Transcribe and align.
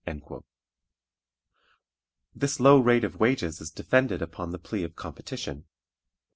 "This 2.33 2.59
low 2.59 2.79
rate 2.79 3.03
of 3.03 3.19
wages 3.19 3.61
is 3.61 3.69
defended 3.69 4.19
upon 4.19 4.49
the 4.49 4.57
plea 4.57 4.83
of 4.83 4.95
competition. 4.95 5.67